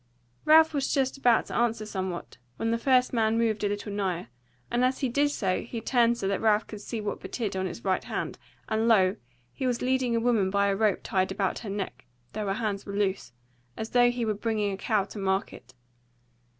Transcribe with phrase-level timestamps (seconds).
[0.45, 4.29] Ralph was just about to answer somewhat, when the first man moved a little nigher,
[4.71, 7.67] and as he did so he turned so that Ralph could see what betid on
[7.67, 9.17] his right hand; and lo!
[9.53, 12.83] he was leading a woman by a rope tied about her neck (though her hands
[12.87, 13.31] were loose),
[13.77, 15.75] as though he were bringing a cow to market.